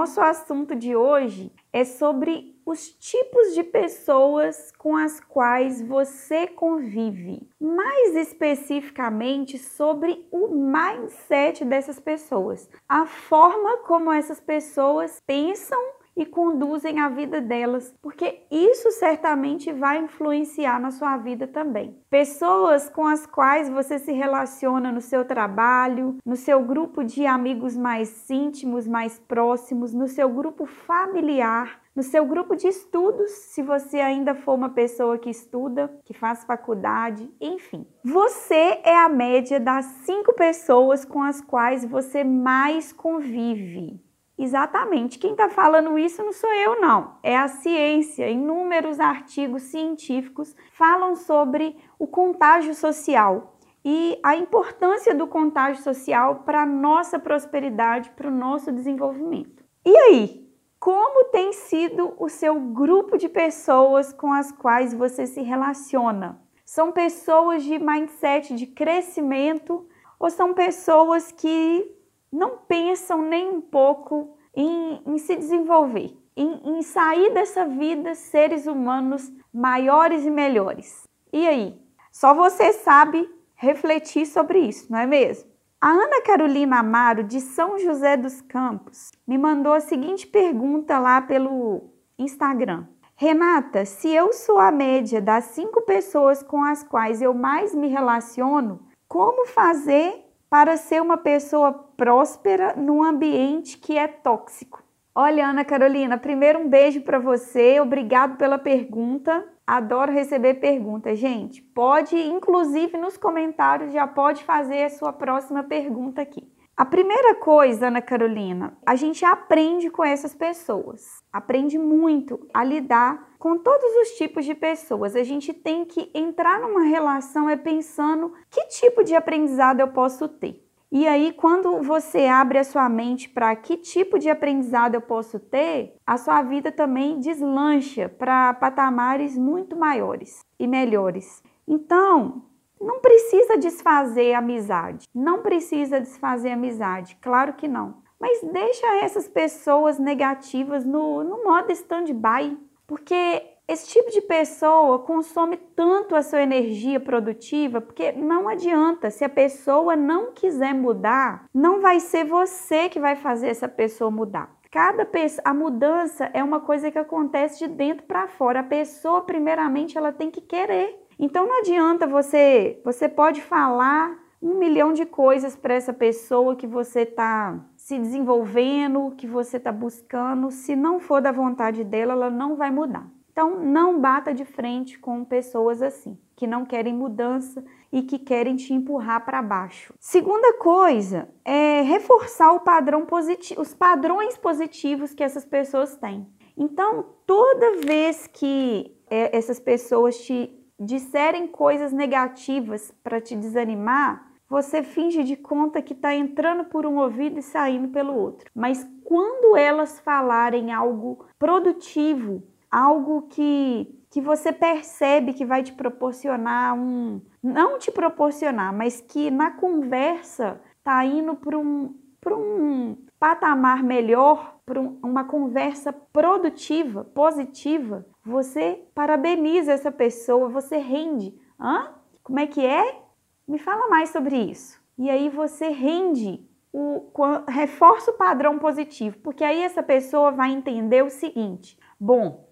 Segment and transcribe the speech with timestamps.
[0.00, 7.46] Nosso assunto de hoje é sobre os tipos de pessoas com as quais você convive.
[7.60, 15.78] Mais especificamente sobre o mindset dessas pessoas, a forma como essas pessoas pensam
[16.20, 21.96] e conduzem a vida delas, porque isso certamente vai influenciar na sua vida também.
[22.10, 27.74] Pessoas com as quais você se relaciona no seu trabalho, no seu grupo de amigos
[27.74, 33.98] mais íntimos, mais próximos, no seu grupo familiar, no seu grupo de estudos, se você
[33.98, 37.86] ainda for uma pessoa que estuda, que faz faculdade, enfim.
[38.04, 43.98] Você é a média das cinco pessoas com as quais você mais convive.
[44.42, 45.18] Exatamente.
[45.18, 47.18] Quem está falando isso não sou eu, não.
[47.22, 48.26] É a ciência.
[48.30, 56.62] Inúmeros artigos científicos falam sobre o contágio social e a importância do contágio social para
[56.62, 59.62] a nossa prosperidade, para o nosso desenvolvimento.
[59.84, 60.50] E aí?
[60.78, 66.40] Como tem sido o seu grupo de pessoas com as quais você se relaciona?
[66.64, 69.86] São pessoas de mindset de crescimento
[70.18, 71.99] ou são pessoas que
[72.32, 78.66] não pensam nem um pouco em, em se desenvolver, em, em sair dessa vida seres
[78.66, 81.04] humanos maiores e melhores.
[81.32, 81.80] E aí?
[82.12, 85.50] Só você sabe refletir sobre isso, não é mesmo?
[85.80, 91.22] A Ana Carolina Amaro, de São José dos Campos, me mandou a seguinte pergunta lá
[91.22, 91.84] pelo
[92.18, 92.86] Instagram.
[93.16, 97.86] Renata, se eu sou a média das cinco pessoas com as quais eu mais me
[97.86, 104.82] relaciono, como fazer para ser uma pessoa próspera num ambiente que é tóxico?
[105.14, 109.46] Olha, Ana Carolina, primeiro um beijo para você, obrigado pela pergunta.
[109.66, 111.60] Adoro receber perguntas, gente.
[111.60, 116.50] Pode, inclusive nos comentários, já pode fazer a sua próxima pergunta aqui.
[116.74, 123.34] A primeira coisa, Ana Carolina, a gente aprende com essas pessoas, aprende muito a lidar
[123.38, 125.14] com todos os tipos de pessoas.
[125.14, 130.26] A gente tem que entrar numa relação é pensando que tipo de aprendizado eu posso
[130.26, 130.69] ter.
[130.92, 135.38] E aí, quando você abre a sua mente para que tipo de aprendizado eu posso
[135.38, 141.44] ter, a sua vida também deslancha para patamares muito maiores e melhores.
[141.66, 142.42] Então,
[142.80, 145.06] não precisa desfazer amizade.
[145.14, 148.02] Não precisa desfazer amizade, claro que não.
[148.18, 155.56] Mas deixa essas pessoas negativas no, no modo stand-by, porque esse tipo de pessoa consome
[155.56, 161.80] tanto a sua energia produtiva, porque não adianta, se a pessoa não quiser mudar, não
[161.80, 164.50] vai ser você que vai fazer essa pessoa mudar.
[164.72, 168.60] Cada pessoa, a mudança é uma coisa que acontece de dentro para fora.
[168.60, 170.96] A pessoa, primeiramente, ela tem que querer.
[171.18, 176.66] Então não adianta você, você pode falar um milhão de coisas para essa pessoa que
[176.66, 180.50] você está se desenvolvendo, que você está buscando.
[180.50, 183.06] Se não for da vontade dela, ela não vai mudar.
[183.40, 188.54] Então não bata de frente com pessoas assim, que não querem mudança e que querem
[188.54, 189.94] te empurrar para baixo.
[189.98, 196.26] Segunda coisa é reforçar o padrão positivo, os padrões positivos que essas pessoas têm.
[196.54, 204.82] Então, toda vez que é, essas pessoas te disserem coisas negativas para te desanimar, você
[204.82, 208.50] finge de conta que está entrando por um ouvido e saindo pelo outro.
[208.54, 216.74] Mas quando elas falarem algo produtivo, algo que, que você percebe que vai te proporcionar
[216.74, 217.20] um.
[217.42, 221.94] Não te proporcionar, mas que na conversa está indo para um,
[222.26, 231.34] um patamar melhor, para um, uma conversa produtiva, positiva, você parabeniza essa pessoa, você rende.
[231.58, 231.94] Hã?
[232.22, 233.02] Como é que é?
[233.46, 234.80] Me fala mais sobre isso.
[234.96, 237.10] E aí você rende, o,
[237.48, 242.48] reforça o padrão positivo, porque aí essa pessoa vai entender o seguinte: bom,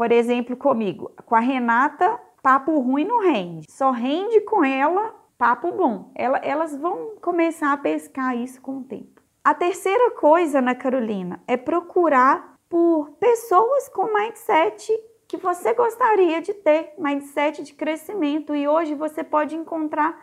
[0.00, 5.70] por exemplo, comigo, com a Renata, papo ruim não rende, só rende com ela papo
[5.72, 6.10] bom.
[6.14, 9.20] Ela, elas vão começar a pescar isso com o tempo.
[9.44, 14.90] A terceira coisa, Ana Carolina, é procurar por pessoas com mindset
[15.28, 18.56] que você gostaria de ter, mindset de crescimento.
[18.56, 20.18] E hoje você pode encontrar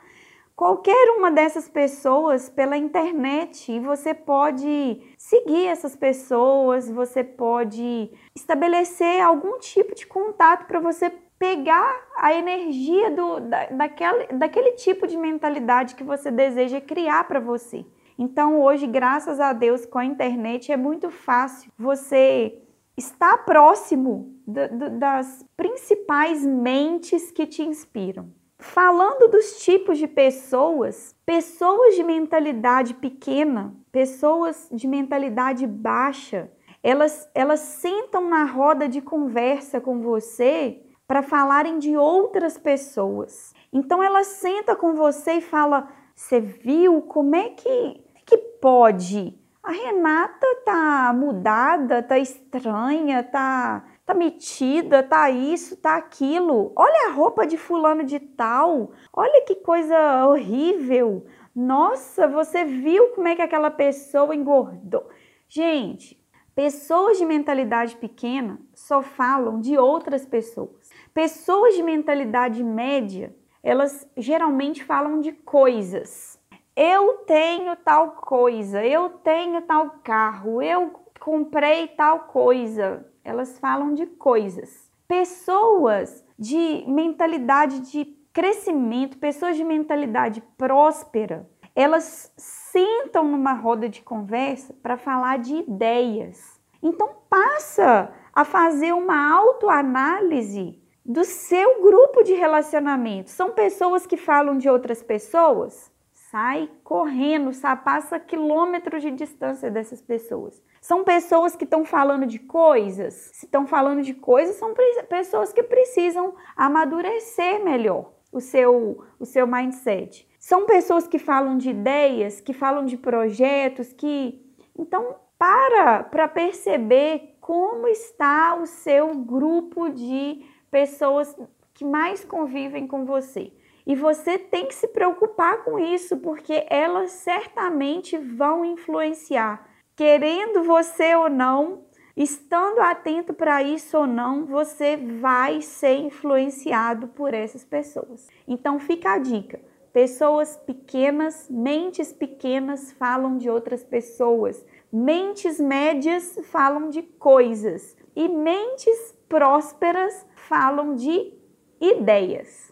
[0.57, 9.21] qualquer uma dessas pessoas pela internet e você pode seguir essas pessoas, você pode estabelecer
[9.21, 15.15] algum tipo de contato para você pegar a energia do, da, daquele, daquele tipo de
[15.15, 17.85] mentalidade que você deseja criar para você.
[18.17, 22.59] Então, hoje, graças a Deus, com a internet é muito fácil você
[22.97, 28.35] estar próximo das principais mentes que te inspiram.
[28.59, 36.51] Falando dos tipos de pessoas, pessoas de mentalidade pequena, pessoas de mentalidade baixa,
[36.81, 43.53] elas, elas sentam na roda de conversa com você para falarem de outras pessoas.
[43.71, 49.37] Então ela senta com você e fala: "Você viu como é que que pode?
[49.63, 56.71] A Renata tá mudada, tá estranha, tá tá metida, tá isso, tá aquilo.
[56.77, 58.91] Olha a roupa de fulano de tal.
[59.11, 61.25] Olha que coisa horrível.
[61.53, 65.09] Nossa, você viu como é que aquela pessoa engordou?
[65.49, 66.17] Gente,
[66.55, 70.89] pessoas de mentalidade pequena só falam de outras pessoas.
[71.13, 76.39] Pessoas de mentalidade média, elas geralmente falam de coisas.
[76.73, 84.05] Eu tenho tal coisa, eu tenho tal carro, eu comprei tal coisa elas falam de
[84.05, 84.89] coisas.
[85.05, 91.45] Pessoas de mentalidade de crescimento, pessoas de mentalidade próspera,
[91.75, 96.57] elas sentam numa roda de conversa para falar de ideias.
[96.81, 103.29] Então passa a fazer uma autoanálise do seu grupo de relacionamento.
[103.29, 105.91] São pessoas que falam de outras pessoas?
[106.29, 107.51] Sai correndo,
[107.85, 110.61] passa quilômetros de distância dessas pessoas.
[110.81, 113.13] São pessoas que estão falando de coisas.
[113.33, 114.73] Se estão falando de coisas, são
[115.07, 120.27] pessoas que precisam amadurecer melhor o seu, o seu mindset.
[120.37, 124.45] São pessoas que falam de ideias, que falam de projetos, que.
[124.77, 131.33] Então, para para perceber como está o seu grupo de pessoas
[131.73, 133.53] que mais convivem com você.
[133.87, 139.65] E você tem que se preocupar com isso, porque elas certamente vão influenciar
[139.97, 141.85] querendo você ou não,
[142.15, 148.27] estando atento para isso ou não, você vai ser influenciado por essas pessoas.
[148.47, 149.59] Então fica a dica.
[149.91, 154.63] Pessoas pequenas, mentes pequenas falam de outras pessoas.
[154.93, 161.33] Mentes médias falam de coisas e mentes prósperas falam de
[161.81, 162.71] ideias.